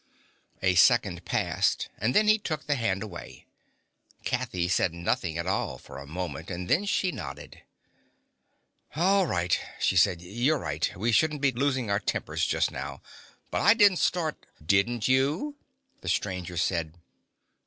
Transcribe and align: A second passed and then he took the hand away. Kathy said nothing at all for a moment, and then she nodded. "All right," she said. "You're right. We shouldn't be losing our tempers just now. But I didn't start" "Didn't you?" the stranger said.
A 0.63 0.73
second 0.73 1.25
passed 1.25 1.89
and 1.99 2.15
then 2.15 2.27
he 2.27 2.39
took 2.39 2.65
the 2.65 2.73
hand 2.73 3.03
away. 3.03 3.45
Kathy 4.23 4.67
said 4.67 4.95
nothing 4.95 5.37
at 5.37 5.45
all 5.45 5.77
for 5.77 5.99
a 5.99 6.07
moment, 6.07 6.49
and 6.49 6.67
then 6.67 6.85
she 6.85 7.11
nodded. 7.11 7.61
"All 8.95 9.27
right," 9.27 9.59
she 9.79 9.95
said. 9.95 10.23
"You're 10.23 10.57
right. 10.57 10.91
We 10.97 11.11
shouldn't 11.11 11.41
be 11.41 11.51
losing 11.51 11.91
our 11.91 11.99
tempers 11.99 12.47
just 12.47 12.71
now. 12.71 13.03
But 13.51 13.61
I 13.61 13.75
didn't 13.75 13.97
start" 13.97 14.43
"Didn't 14.75 15.07
you?" 15.07 15.55
the 16.01 16.09
stranger 16.09 16.57
said. 16.57 16.97